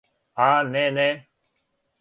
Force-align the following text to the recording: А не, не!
А 0.45 0.47
не, 0.71 0.83
не! 0.97 1.07